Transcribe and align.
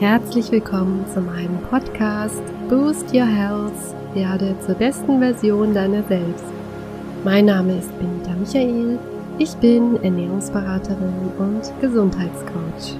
Herzlich 0.00 0.50
willkommen 0.50 1.06
zu 1.12 1.20
meinem 1.20 1.60
Podcast 1.64 2.40
Boost 2.70 3.12
Your 3.12 3.26
Health, 3.26 3.74
werde 4.14 4.58
zur 4.60 4.74
besten 4.76 5.18
Version 5.18 5.74
deiner 5.74 6.02
selbst. 6.04 6.46
Mein 7.22 7.44
Name 7.44 7.78
ist 7.78 7.90
Benita 7.98 8.34
Michael, 8.34 8.98
ich 9.38 9.54
bin 9.56 9.96
Ernährungsberaterin 9.96 11.32
und 11.38 11.80
Gesundheitscoach. 11.82 12.96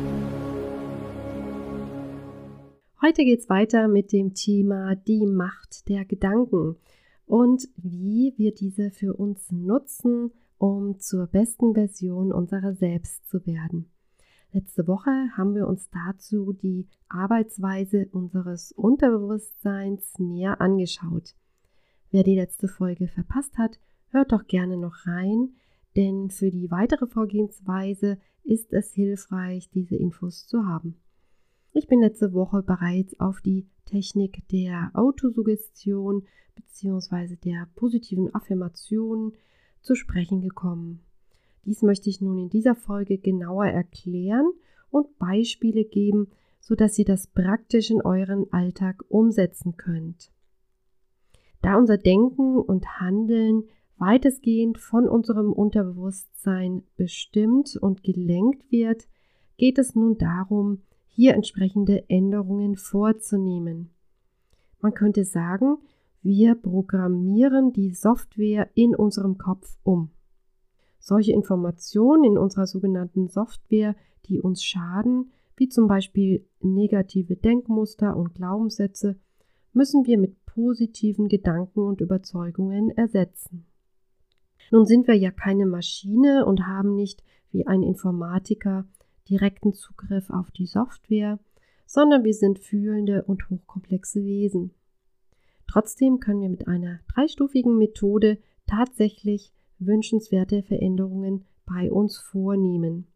Heute 3.00 3.24
geht 3.24 3.40
es 3.40 3.48
weiter 3.48 3.88
mit 3.88 4.12
dem 4.12 4.34
Thema 4.34 4.94
die 4.94 5.24
Macht 5.24 5.88
der 5.88 6.04
Gedanken 6.04 6.76
und 7.24 7.66
wie 7.78 8.34
wir 8.36 8.52
diese 8.52 8.90
für 8.90 9.14
uns 9.14 9.50
nutzen, 9.50 10.32
um 10.58 11.00
zur 11.00 11.28
besten 11.28 11.72
Version 11.72 12.30
unserer 12.30 12.74
selbst 12.74 13.26
zu 13.26 13.46
werden. 13.46 13.90
Letzte 14.52 14.88
Woche 14.88 15.10
haben 15.36 15.54
wir 15.54 15.68
uns 15.68 15.90
dazu 15.90 16.52
die 16.52 16.88
Arbeitsweise 17.08 18.08
unseres 18.10 18.72
Unterbewusstseins 18.72 20.18
näher 20.18 20.60
angeschaut. 20.60 21.36
Wer 22.10 22.24
die 22.24 22.34
letzte 22.34 22.66
Folge 22.66 23.06
verpasst 23.06 23.56
hat, 23.58 23.78
hört 24.08 24.32
doch 24.32 24.48
gerne 24.48 24.76
noch 24.76 25.06
rein, 25.06 25.50
denn 25.94 26.30
für 26.30 26.50
die 26.50 26.68
weitere 26.68 27.06
Vorgehensweise 27.06 28.18
ist 28.42 28.72
es 28.72 28.92
hilfreich, 28.92 29.70
diese 29.70 29.94
Infos 29.94 30.48
zu 30.48 30.66
haben. 30.66 30.96
Ich 31.72 31.86
bin 31.86 32.00
letzte 32.00 32.32
Woche 32.32 32.64
bereits 32.64 33.18
auf 33.20 33.40
die 33.40 33.68
Technik 33.84 34.48
der 34.48 34.90
Autosuggestion 34.94 36.26
bzw. 36.56 37.36
der 37.36 37.68
positiven 37.76 38.34
Affirmationen 38.34 39.32
zu 39.80 39.94
sprechen 39.94 40.40
gekommen. 40.40 41.04
Dies 41.64 41.82
möchte 41.82 42.08
ich 42.08 42.20
nun 42.20 42.38
in 42.38 42.50
dieser 42.50 42.74
Folge 42.74 43.18
genauer 43.18 43.66
erklären 43.66 44.50
und 44.90 45.18
Beispiele 45.18 45.84
geben, 45.84 46.28
sodass 46.60 46.98
ihr 46.98 47.04
das 47.04 47.26
praktisch 47.26 47.90
in 47.90 48.02
euren 48.02 48.52
Alltag 48.52 49.04
umsetzen 49.08 49.76
könnt. 49.76 50.30
Da 51.62 51.76
unser 51.76 51.98
Denken 51.98 52.56
und 52.56 53.00
Handeln 53.00 53.64
weitestgehend 53.98 54.78
von 54.78 55.08
unserem 55.08 55.52
Unterbewusstsein 55.52 56.82
bestimmt 56.96 57.76
und 57.76 58.02
gelenkt 58.02 58.70
wird, 58.72 59.06
geht 59.58 59.78
es 59.78 59.94
nun 59.94 60.16
darum, 60.16 60.82
hier 61.06 61.34
entsprechende 61.34 62.08
Änderungen 62.08 62.76
vorzunehmen. 62.76 63.90
Man 64.80 64.94
könnte 64.94 65.24
sagen, 65.24 65.76
wir 66.22 66.54
programmieren 66.54 67.72
die 67.72 67.92
Software 67.92 68.70
in 68.74 68.94
unserem 68.94 69.36
Kopf 69.36 69.76
um. 69.82 70.10
Solche 71.00 71.32
Informationen 71.32 72.24
in 72.24 72.38
unserer 72.38 72.66
sogenannten 72.66 73.28
Software, 73.28 73.96
die 74.26 74.40
uns 74.40 74.62
schaden, 74.62 75.32
wie 75.56 75.68
zum 75.68 75.88
Beispiel 75.88 76.46
negative 76.60 77.36
Denkmuster 77.36 78.16
und 78.16 78.34
Glaubenssätze, 78.34 79.18
müssen 79.72 80.06
wir 80.06 80.18
mit 80.18 80.44
positiven 80.46 81.28
Gedanken 81.28 81.80
und 81.80 82.00
Überzeugungen 82.00 82.90
ersetzen. 82.90 83.66
Nun 84.70 84.86
sind 84.86 85.08
wir 85.08 85.16
ja 85.16 85.30
keine 85.30 85.66
Maschine 85.66 86.44
und 86.44 86.66
haben 86.66 86.94
nicht 86.94 87.24
wie 87.50 87.66
ein 87.66 87.82
Informatiker 87.82 88.86
direkten 89.28 89.72
Zugriff 89.72 90.30
auf 90.30 90.50
die 90.50 90.66
Software, 90.66 91.38
sondern 91.86 92.24
wir 92.24 92.34
sind 92.34 92.58
fühlende 92.58 93.24
und 93.24 93.48
hochkomplexe 93.48 94.24
Wesen. 94.24 94.74
Trotzdem 95.66 96.20
können 96.20 96.42
wir 96.42 96.48
mit 96.48 96.68
einer 96.68 97.00
dreistufigen 97.14 97.78
Methode 97.78 98.38
tatsächlich 98.66 99.52
wünschenswerte 99.80 100.62
Veränderungen 100.62 101.44
bei 101.66 101.90
uns 101.90 102.18
vornehmen. 102.18 103.06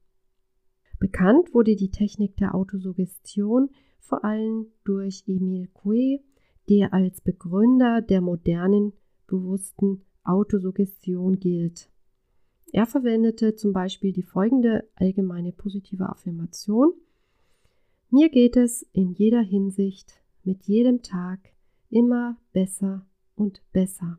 Bekannt 0.98 1.52
wurde 1.52 1.76
die 1.76 1.90
Technik 1.90 2.36
der 2.36 2.54
Autosuggestion 2.54 3.70
vor 4.00 4.24
allem 4.24 4.66
durch 4.84 5.24
Emile 5.26 5.68
Coué, 5.74 6.20
der 6.68 6.92
als 6.92 7.20
Begründer 7.20 8.00
der 8.00 8.20
modernen 8.20 8.92
bewussten 9.26 10.02
Autosuggestion 10.24 11.38
gilt. 11.38 11.90
Er 12.72 12.86
verwendete 12.86 13.54
zum 13.54 13.72
Beispiel 13.72 14.12
die 14.12 14.22
folgende 14.22 14.88
allgemeine 14.94 15.52
positive 15.52 16.08
Affirmation. 16.08 16.92
Mir 18.10 18.30
geht 18.30 18.56
es 18.56 18.82
in 18.92 19.12
jeder 19.12 19.42
Hinsicht 19.42 20.20
mit 20.42 20.64
jedem 20.64 21.02
Tag 21.02 21.38
immer 21.88 22.36
besser 22.52 23.06
und 23.36 23.62
besser. 23.72 24.18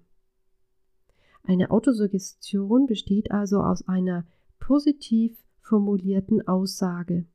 Eine 1.47 1.69
Autosuggestion 1.69 2.87
besteht 2.87 3.31
also 3.31 3.61
aus 3.61 3.87
einer 3.87 4.25
positiv 4.59 5.37
formulierten 5.61 6.47
Aussage. 6.47 7.25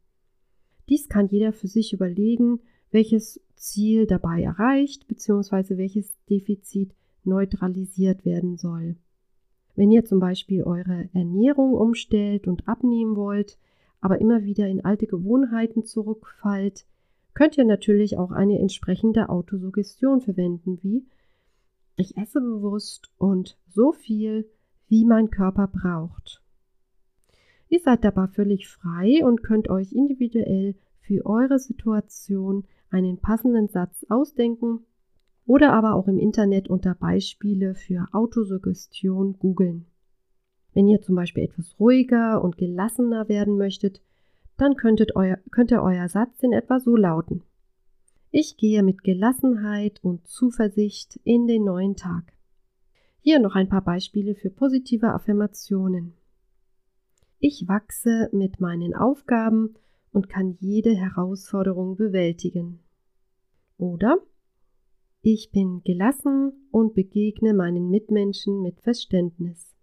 Dies 0.89 1.09
kann 1.09 1.29
jeder 1.29 1.53
für 1.53 1.69
sich 1.69 1.93
überlegen, 1.93 2.61
welches 2.91 3.41
Ziel 3.55 4.07
dabei 4.07 4.43
erreicht 4.43 5.07
bzw. 5.07 5.77
welches 5.77 6.13
Defizit 6.29 6.93
neutralisiert 7.23 8.25
werden 8.25 8.57
soll. 8.57 8.97
Wenn 9.77 9.93
ihr 9.93 10.05
zum 10.05 10.19
Beispiel 10.19 10.65
eure 10.65 11.09
Ernährung 11.13 11.75
umstellt 11.75 12.49
und 12.49 12.67
abnehmen 12.67 13.15
wollt, 13.15 13.59
aber 14.01 14.21
immer 14.21 14.43
wieder 14.43 14.67
in 14.67 14.85
alte 14.85 15.07
Gewohnheiten 15.07 15.85
zurückfallt, 15.85 16.87
könnt 17.35 17.57
ihr 17.59 17.65
natürlich 17.65 18.19
auch 18.19 18.33
eine 18.33 18.59
entsprechende 18.59 19.29
Autosuggestion 19.29 20.21
verwenden, 20.21 20.79
wie 20.83 21.07
ich 22.01 22.17
esse 22.17 22.41
bewusst 22.41 23.11
und 23.19 23.59
so 23.69 23.93
viel, 23.93 24.49
wie 24.89 25.05
mein 25.05 25.31
Körper 25.31 25.69
braucht. 25.69 26.43
Ihr 27.69 27.81
seid 27.81 28.05
dabei 28.05 28.27
völlig 28.27 28.69
frei 28.69 29.25
und 29.25 29.43
könnt 29.43 29.71
euch 29.71 29.93
individuell 29.93 30.75
für 31.01 31.25
eure 31.25 31.59
Situation 31.59 32.65
einen 32.91 33.19
passenden 33.19 33.69
Satz 33.69 34.05
ausdenken 34.09 34.81
oder 35.47 35.73
aber 35.73 35.95
auch 35.95 36.09
im 36.09 36.19
Internet 36.19 36.69
unter 36.69 36.95
Beispiele 36.95 37.75
für 37.75 38.09
Autosuggestion 38.13 39.39
googeln. 39.39 39.87
Wenn 40.75 40.89
ihr 40.89 41.01
zum 41.03 41.17
Beispiel 41.17 41.45
etwas 41.45 41.79
ruhiger 41.79 42.43
und 42.43 42.57
gelassener 42.57 43.29
werden 43.29 43.57
möchtet, 43.57 44.01
dann 44.57 44.77
könntet 44.77 45.17
euer, 45.17 45.39
könnte 45.51 45.83
euer 45.83 46.09
Satz 46.09 46.43
in 46.43 46.53
etwa 46.53 46.81
so 46.81 46.97
lauten. 46.97 47.43
Ich 48.33 48.57
gehe 48.57 48.85
mit 48.85 49.03
Gelassenheit 49.03 49.99
und 50.05 50.29
Zuversicht 50.29 51.19
in 51.25 51.49
den 51.49 51.65
neuen 51.65 51.97
Tag. 51.97 52.33
Hier 53.19 53.41
noch 53.41 53.57
ein 53.57 53.69
paar 53.69 53.83
Beispiele 53.83 54.37
für 54.37 54.51
positive 54.51 55.09
Affirmationen. 55.09 56.15
Ich 57.41 57.67
wachse 57.67 58.29
mit 58.33 58.61
meinen 58.61 58.95
Aufgaben 58.95 59.75
und 60.13 60.29
kann 60.29 60.57
jede 60.61 60.95
Herausforderung 60.95 61.97
bewältigen. 61.97 62.79
Oder 63.79 64.19
ich 65.23 65.51
bin 65.51 65.83
gelassen 65.83 66.53
und 66.71 66.95
begegne 66.95 67.53
meinen 67.53 67.91
Mitmenschen 67.91 68.63
mit 68.63 68.81
Verständnis. 68.81 69.75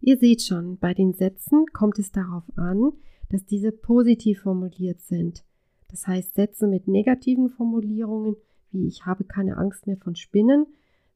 Ihr 0.00 0.16
seht 0.16 0.42
schon, 0.42 0.78
bei 0.78 0.94
den 0.94 1.12
Sätzen 1.12 1.66
kommt 1.72 1.98
es 1.98 2.12
darauf 2.12 2.44
an, 2.54 2.92
dass 3.30 3.44
diese 3.44 3.72
positiv 3.72 4.42
formuliert 4.42 5.00
sind 5.00 5.44
das 5.90 6.06
heißt, 6.06 6.34
Sätze 6.34 6.66
mit 6.66 6.88
negativen 6.88 7.48
Formulierungen 7.48 8.36
wie 8.70 8.86
ich 8.86 9.06
habe 9.06 9.24
keine 9.24 9.56
Angst 9.56 9.86
mehr 9.86 9.96
von 9.96 10.14
Spinnen 10.14 10.66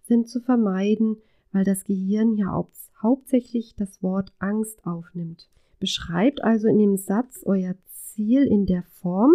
sind 0.03 0.29
zu 0.29 0.41
vermeiden, 0.41 1.17
weil 1.53 1.65
das 1.65 1.85
Gehirn 1.85 2.35
ja 2.35 2.67
hauptsächlich 3.03 3.75
das 3.77 4.03
Wort 4.03 4.33
Angst 4.39 4.85
aufnimmt. 4.87 5.49
Beschreibt 5.79 6.43
also 6.43 6.69
in 6.69 6.79
dem 6.79 6.97
Satz 6.97 7.43
euer 7.45 7.75
Ziel 7.87 8.43
in 8.45 8.67
der 8.67 8.83
Form, 8.85 9.33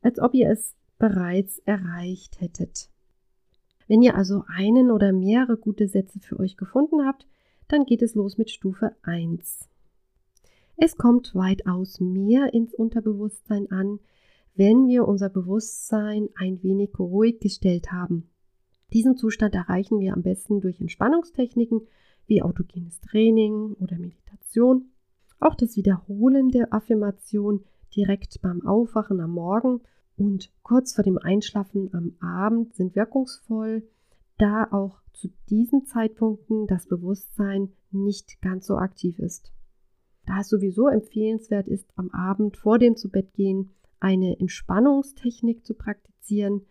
als 0.00 0.18
ob 0.18 0.34
ihr 0.34 0.50
es 0.50 0.74
bereits 0.98 1.58
erreicht 1.60 2.40
hättet. 2.40 2.90
Wenn 3.86 4.02
ihr 4.02 4.16
also 4.16 4.44
einen 4.48 4.90
oder 4.90 5.12
mehrere 5.12 5.56
gute 5.56 5.88
Sätze 5.88 6.20
für 6.20 6.38
euch 6.38 6.56
gefunden 6.56 7.06
habt, 7.06 7.26
dann 7.68 7.84
geht 7.84 8.02
es 8.02 8.14
los 8.14 8.38
mit 8.38 8.50
Stufe 8.50 8.94
1. 9.02 9.68
Es 10.76 10.96
kommt 10.96 11.34
weitaus 11.34 12.00
mehr 12.00 12.52
ins 12.54 12.74
Unterbewusstsein 12.74 13.70
an, 13.70 13.98
wenn 14.58 14.88
wir 14.88 15.06
unser 15.06 15.28
Bewusstsein 15.28 16.30
ein 16.34 16.60
wenig 16.64 16.98
ruhig 16.98 17.38
gestellt 17.38 17.92
haben. 17.92 18.28
Diesen 18.92 19.16
Zustand 19.16 19.54
erreichen 19.54 20.00
wir 20.00 20.12
am 20.12 20.22
besten 20.22 20.60
durch 20.60 20.80
Entspannungstechniken 20.80 21.82
wie 22.26 22.42
autogenes 22.42 23.00
Training 23.00 23.74
oder 23.74 23.96
Meditation. 23.98 24.90
Auch 25.38 25.54
das 25.54 25.76
Wiederholen 25.76 26.48
der 26.48 26.74
Affirmation 26.74 27.62
direkt 27.94 28.42
beim 28.42 28.66
Aufwachen 28.66 29.20
am 29.20 29.30
Morgen 29.30 29.80
und 30.16 30.50
kurz 30.64 30.92
vor 30.92 31.04
dem 31.04 31.18
Einschlafen 31.18 31.94
am 31.94 32.16
Abend 32.20 32.74
sind 32.74 32.96
wirkungsvoll, 32.96 33.84
da 34.38 34.66
auch 34.72 34.98
zu 35.12 35.28
diesen 35.48 35.86
Zeitpunkten 35.86 36.66
das 36.66 36.86
Bewusstsein 36.86 37.70
nicht 37.92 38.42
ganz 38.42 38.66
so 38.66 38.76
aktiv 38.76 39.20
ist. 39.20 39.52
Da 40.26 40.40
es 40.40 40.48
sowieso 40.48 40.88
empfehlenswert 40.88 41.68
ist, 41.68 41.86
am 41.94 42.10
Abend 42.10 42.56
vor 42.56 42.80
dem 42.80 42.96
Zubettgehen 42.96 43.70
eine 44.00 44.38
Entspannungstechnik 44.38 45.64
zu 45.64 45.74
praktizieren, 45.74 46.62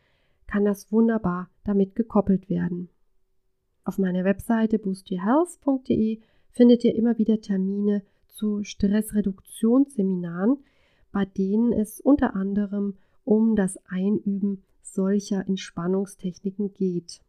kann 0.48 0.66
das 0.66 0.92
wunderbar 0.92 1.50
damit 1.64 1.96
gekoppelt 1.96 2.50
werden. 2.50 2.90
Auf 3.84 3.98
meiner 3.98 4.24
Webseite 4.24 4.80
boostyourhealth.de 4.80 6.20
findet 6.52 6.84
ihr 6.84 6.96
immer 6.96 7.18
wieder 7.18 7.40
Termine 7.42 8.04
zu 8.28 8.64
Stressreduktionsseminaren, 8.64 10.58
bei 11.12 11.26
denen 11.26 11.74
es 11.74 12.00
unter 12.02 12.36
anderem 12.36 12.98
um 13.24 13.56
das 13.56 13.78
Einüben 13.88 14.64
solcher 14.82 15.48
Entspannungstechniken 15.48 16.74
geht. 16.74 17.22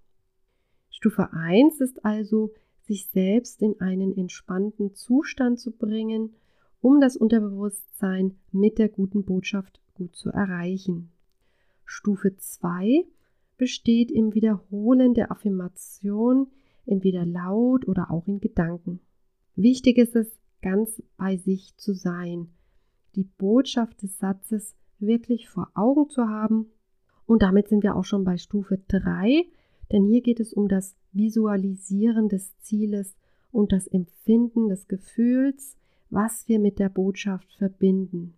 Stufe 0.91 1.33
1 1.33 1.81
ist 1.81 2.05
also, 2.05 2.53
sich 2.83 3.07
selbst 3.09 3.61
in 3.63 3.81
einen 3.81 4.17
entspannten 4.17 4.95
Zustand 4.95 5.61
zu 5.61 5.73
bringen, 5.73 6.35
um 6.81 7.01
das 7.01 7.17
Unterbewusstsein 7.17 8.37
mit 8.51 8.79
der 8.79 8.89
guten 8.89 9.25
Botschaft 9.25 9.81
gut 9.99 10.17
zu 10.17 10.31
erreichen. 10.31 11.11
Stufe 11.85 12.35
2 12.37 13.05
besteht 13.59 14.11
im 14.11 14.33
Wiederholen 14.35 15.13
der 15.13 15.31
Affirmation, 15.31 16.47
entweder 16.87 17.27
laut 17.27 17.87
oder 17.87 18.11
auch 18.11 18.27
in 18.27 18.41
Gedanken. 18.41 19.01
Wichtig 19.57 19.99
ist 19.99 20.17
es, 20.17 20.39
ganz 20.63 21.03
bei 21.17 21.37
sich 21.37 21.77
zu 21.77 21.93
sein, 21.93 22.49
die 23.15 23.25
Botschaft 23.25 24.03
des 24.03 24.19
Satzes 24.19 24.75
wirklich 24.99 25.49
vor 25.49 25.71
Augen 25.75 26.09
zu 26.09 26.29
haben. 26.29 26.67
Und 27.27 27.43
damit 27.43 27.69
sind 27.69 27.83
wir 27.83 27.97
auch 27.97 28.05
schon 28.05 28.25
bei 28.25 28.39
Stufe 28.39 28.79
3, 28.89 29.45
denn 29.93 30.05
hier 30.05 30.23
geht 30.23 30.41
es 30.41 30.53
um 30.53 30.69
das 30.69 30.97
Visualisieren 31.13 32.29
des 32.29 32.59
Zieles 32.61 33.17
und 33.51 33.73
das 33.73 33.87
Empfinden 33.87 34.69
des 34.69 34.89
Gefühls, 34.89 35.77
was 36.11 36.49
wir 36.49 36.59
mit 36.59 36.79
der 36.79 36.89
Botschaft 36.89 37.53
verbinden. 37.55 38.35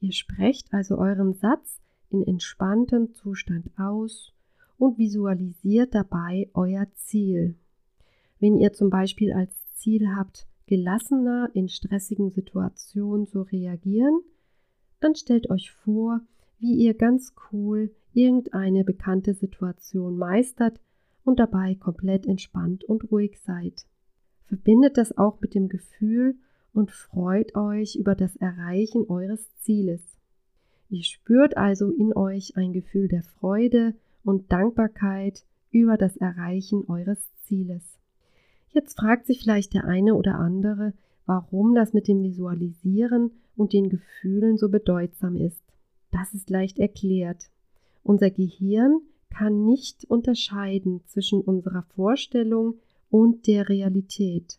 Ihr 0.00 0.12
sprecht 0.12 0.72
also 0.72 0.96
euren 0.96 1.34
Satz 1.34 1.80
in 2.10 2.26
entspanntem 2.26 3.12
Zustand 3.12 3.70
aus 3.78 4.32
und 4.78 4.98
visualisiert 4.98 5.94
dabei 5.94 6.48
euer 6.54 6.86
Ziel. 6.94 7.54
Wenn 8.38 8.56
ihr 8.56 8.72
zum 8.72 8.88
Beispiel 8.88 9.32
als 9.32 9.52
Ziel 9.74 10.08
habt, 10.16 10.46
gelassener 10.66 11.50
in 11.52 11.68
stressigen 11.68 12.30
Situationen 12.30 13.26
zu 13.26 13.42
reagieren, 13.42 14.20
dann 15.00 15.14
stellt 15.14 15.50
euch 15.50 15.70
vor, 15.70 16.20
wie 16.58 16.74
ihr 16.74 16.94
ganz 16.94 17.34
cool 17.52 17.90
irgendeine 18.14 18.84
bekannte 18.84 19.34
Situation 19.34 20.16
meistert 20.16 20.80
und 21.24 21.38
dabei 21.38 21.74
komplett 21.74 22.26
entspannt 22.26 22.84
und 22.84 23.10
ruhig 23.10 23.38
seid. 23.40 23.86
Verbindet 24.46 24.96
das 24.96 25.16
auch 25.16 25.40
mit 25.40 25.54
dem 25.54 25.68
Gefühl 25.68 26.36
und 26.72 26.90
freut 26.90 27.54
euch 27.54 27.96
über 27.96 28.14
das 28.14 28.36
Erreichen 28.36 29.04
eures 29.08 29.54
Zieles. 29.58 30.02
Ihr 30.88 31.04
spürt 31.04 31.56
also 31.56 31.90
in 31.90 32.14
euch 32.16 32.56
ein 32.56 32.72
Gefühl 32.72 33.08
der 33.08 33.22
Freude 33.22 33.94
und 34.24 34.50
Dankbarkeit 34.50 35.44
über 35.70 35.96
das 35.96 36.16
Erreichen 36.16 36.84
eures 36.88 37.28
Zieles. 37.44 37.98
Jetzt 38.70 38.98
fragt 38.98 39.26
sich 39.26 39.40
vielleicht 39.40 39.74
der 39.74 39.84
eine 39.84 40.14
oder 40.14 40.36
andere, 40.36 40.92
warum 41.26 41.74
das 41.74 41.92
mit 41.92 42.08
dem 42.08 42.22
Visualisieren 42.22 43.30
und 43.56 43.72
den 43.72 43.88
Gefühlen 43.88 44.56
so 44.56 44.68
bedeutsam 44.68 45.36
ist. 45.36 45.62
Das 46.10 46.34
ist 46.34 46.50
leicht 46.50 46.78
erklärt. 46.78 47.50
Unser 48.02 48.30
Gehirn 48.30 49.00
kann 49.28 49.64
nicht 49.64 50.04
unterscheiden 50.06 51.02
zwischen 51.06 51.40
unserer 51.40 51.82
Vorstellung 51.94 52.74
und 53.10 53.46
der 53.46 53.68
Realität. 53.68 54.58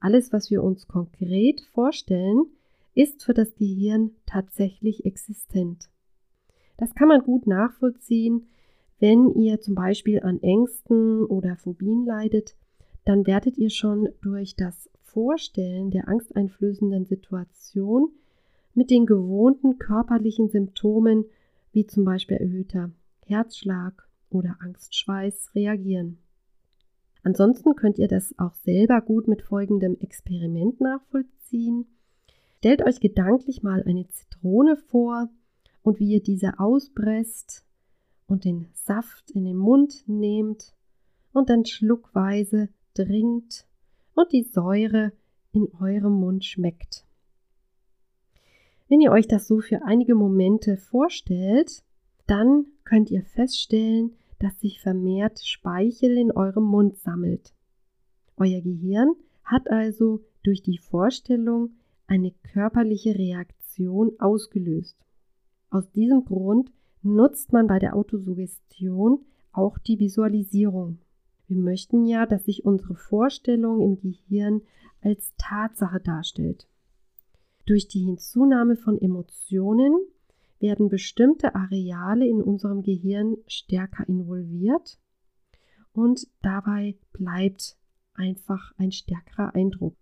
Alles, 0.00 0.32
was 0.32 0.50
wir 0.50 0.62
uns 0.62 0.86
konkret 0.86 1.62
vorstellen, 1.72 2.46
ist 2.94 3.24
für 3.24 3.34
das 3.34 3.54
Gehirn 3.56 4.12
tatsächlich 4.26 5.04
existent. 5.04 5.88
Das 6.76 6.94
kann 6.94 7.08
man 7.08 7.22
gut 7.22 7.46
nachvollziehen, 7.46 8.46
wenn 8.98 9.34
ihr 9.34 9.60
zum 9.60 9.74
Beispiel 9.74 10.22
an 10.22 10.42
Ängsten 10.42 11.24
oder 11.24 11.56
Phobien 11.56 12.06
leidet, 12.06 12.56
dann 13.04 13.26
werdet 13.26 13.58
ihr 13.58 13.70
schon 13.70 14.08
durch 14.22 14.56
das 14.56 14.88
Vorstellen 15.02 15.90
der 15.90 16.08
angsteinflößenden 16.08 17.04
Situation 17.04 18.10
mit 18.74 18.90
den 18.90 19.06
gewohnten 19.06 19.78
körperlichen 19.78 20.48
Symptomen 20.48 21.24
wie 21.72 21.86
zum 21.86 22.04
Beispiel 22.04 22.38
erhöhter 22.38 22.90
Herzschlag 23.26 24.08
oder 24.30 24.56
Angstschweiß 24.60 25.54
reagieren. 25.54 26.18
Ansonsten 27.26 27.74
könnt 27.74 27.98
ihr 27.98 28.06
das 28.06 28.38
auch 28.38 28.54
selber 28.54 29.00
gut 29.00 29.26
mit 29.26 29.42
folgendem 29.42 29.98
Experiment 29.98 30.80
nachvollziehen. 30.80 31.84
Stellt 32.58 32.82
euch 32.82 33.00
gedanklich 33.00 33.64
mal 33.64 33.82
eine 33.82 34.06
Zitrone 34.06 34.76
vor 34.76 35.28
und 35.82 35.98
wie 35.98 36.12
ihr 36.12 36.22
diese 36.22 36.60
auspresst 36.60 37.66
und 38.28 38.44
den 38.44 38.68
Saft 38.74 39.32
in 39.32 39.44
den 39.44 39.56
Mund 39.56 40.04
nehmt 40.06 40.72
und 41.32 41.50
dann 41.50 41.64
schluckweise 41.64 42.68
trinkt 42.94 43.66
und 44.14 44.30
die 44.30 44.44
Säure 44.44 45.10
in 45.50 45.66
eurem 45.80 46.12
Mund 46.12 46.44
schmeckt. 46.44 47.08
Wenn 48.88 49.00
ihr 49.00 49.10
euch 49.10 49.26
das 49.26 49.48
so 49.48 49.58
für 49.58 49.82
einige 49.82 50.14
Momente 50.14 50.76
vorstellt, 50.76 51.82
dann 52.28 52.66
könnt 52.84 53.10
ihr 53.10 53.24
feststellen, 53.24 54.12
dass 54.38 54.58
sich 54.60 54.80
vermehrt 54.80 55.40
Speichel 55.40 56.16
in 56.18 56.32
eurem 56.32 56.64
Mund 56.64 56.98
sammelt. 56.98 57.54
Euer 58.36 58.60
Gehirn 58.60 59.14
hat 59.44 59.70
also 59.70 60.20
durch 60.42 60.62
die 60.62 60.78
Vorstellung 60.78 61.70
eine 62.06 62.32
körperliche 62.52 63.14
Reaktion 63.14 64.12
ausgelöst. 64.18 64.96
Aus 65.70 65.90
diesem 65.90 66.24
Grund 66.24 66.70
nutzt 67.02 67.52
man 67.52 67.66
bei 67.66 67.78
der 67.78 67.96
Autosuggestion 67.96 69.24
auch 69.52 69.78
die 69.78 69.98
Visualisierung. 69.98 70.98
Wir 71.48 71.56
möchten 71.56 72.04
ja, 72.04 72.26
dass 72.26 72.44
sich 72.44 72.64
unsere 72.64 72.94
Vorstellung 72.94 73.80
im 73.80 74.00
Gehirn 74.00 74.62
als 75.00 75.32
Tatsache 75.38 76.00
darstellt. 76.00 76.66
Durch 77.64 77.88
die 77.88 78.00
Hinzunahme 78.00 78.76
von 78.76 79.00
Emotionen 79.00 79.94
werden 80.60 80.88
bestimmte 80.88 81.54
Areale 81.54 82.26
in 82.26 82.42
unserem 82.42 82.82
Gehirn 82.82 83.36
stärker 83.46 84.08
involviert 84.08 84.98
und 85.92 86.26
dabei 86.42 86.96
bleibt 87.12 87.76
einfach 88.14 88.72
ein 88.76 88.92
stärkerer 88.92 89.54
Eindruck. 89.54 89.94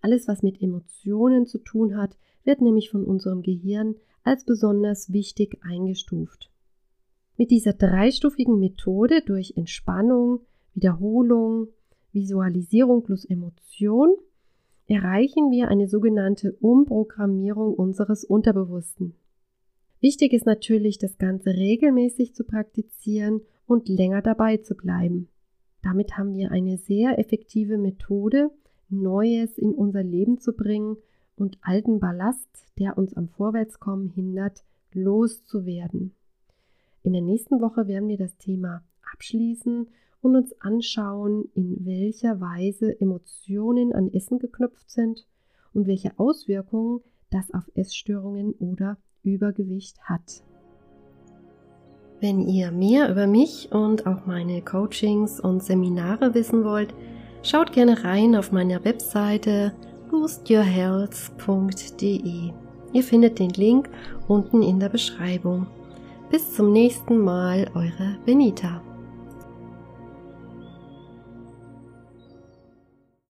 Alles, 0.00 0.28
was 0.28 0.42
mit 0.42 0.60
Emotionen 0.62 1.46
zu 1.46 1.58
tun 1.58 1.96
hat, 1.96 2.16
wird 2.44 2.60
nämlich 2.60 2.90
von 2.90 3.04
unserem 3.04 3.42
Gehirn 3.42 3.96
als 4.22 4.44
besonders 4.44 5.12
wichtig 5.12 5.58
eingestuft. 5.62 6.50
Mit 7.36 7.50
dieser 7.50 7.72
dreistufigen 7.72 8.58
Methode 8.58 9.22
durch 9.22 9.54
Entspannung, 9.56 10.40
Wiederholung, 10.74 11.68
Visualisierung 12.12 13.02
plus 13.02 13.24
Emotion 13.24 14.14
erreichen 14.86 15.50
wir 15.50 15.68
eine 15.68 15.88
sogenannte 15.88 16.52
Umprogrammierung 16.60 17.74
unseres 17.74 18.24
Unterbewussten. 18.24 19.14
Wichtig 20.00 20.32
ist 20.32 20.46
natürlich, 20.46 20.98
das 20.98 21.18
Ganze 21.18 21.50
regelmäßig 21.50 22.34
zu 22.34 22.44
praktizieren 22.44 23.42
und 23.66 23.88
länger 23.88 24.22
dabei 24.22 24.56
zu 24.56 24.74
bleiben. 24.74 25.28
Damit 25.82 26.16
haben 26.16 26.36
wir 26.36 26.50
eine 26.50 26.78
sehr 26.78 27.18
effektive 27.18 27.76
Methode, 27.78 28.50
Neues 28.88 29.56
in 29.56 29.72
unser 29.72 30.02
Leben 30.02 30.38
zu 30.38 30.52
bringen 30.54 30.96
und 31.36 31.58
alten 31.62 32.00
Ballast, 32.00 32.48
der 32.78 32.98
uns 32.98 33.14
am 33.14 33.28
Vorwärtskommen 33.28 34.08
hindert, 34.08 34.64
loszuwerden. 34.92 36.14
In 37.02 37.12
der 37.12 37.22
nächsten 37.22 37.60
Woche 37.60 37.86
werden 37.86 38.08
wir 38.08 38.18
das 38.18 38.36
Thema 38.36 38.82
abschließen 39.12 39.88
und 40.22 40.36
uns 40.36 40.52
anschauen, 40.60 41.44
in 41.54 41.84
welcher 41.86 42.40
Weise 42.40 43.00
Emotionen 43.00 43.92
an 43.92 44.12
Essen 44.12 44.38
geknüpft 44.38 44.90
sind 44.90 45.26
und 45.72 45.86
welche 45.86 46.18
Auswirkungen 46.18 47.00
das 47.30 47.52
auf 47.54 47.70
Essstörungen 47.74 48.52
oder 48.54 48.98
Übergewicht 49.22 49.98
hat. 50.02 50.42
Wenn 52.20 52.46
ihr 52.46 52.70
mehr 52.70 53.10
über 53.10 53.26
mich 53.26 53.72
und 53.72 54.06
auch 54.06 54.26
meine 54.26 54.60
Coachings 54.60 55.40
und 55.40 55.62
Seminare 55.62 56.34
wissen 56.34 56.64
wollt, 56.64 56.92
schaut 57.42 57.72
gerne 57.72 58.04
rein 58.04 58.36
auf 58.36 58.52
meiner 58.52 58.84
Webseite 58.84 59.72
boostyourhealth.de. 60.10 62.50
Ihr 62.92 63.04
findet 63.04 63.38
den 63.38 63.50
Link 63.50 63.88
unten 64.28 64.62
in 64.62 64.80
der 64.80 64.90
Beschreibung. 64.90 65.66
Bis 66.30 66.54
zum 66.54 66.72
nächsten 66.72 67.18
Mal, 67.18 67.70
eure 67.74 68.18
Benita. 68.26 68.82